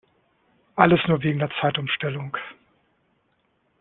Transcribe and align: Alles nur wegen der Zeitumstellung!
Alles 0.75 0.99
nur 1.07 1.21
wegen 1.21 1.37
der 1.37 1.51
Zeitumstellung! 1.61 2.35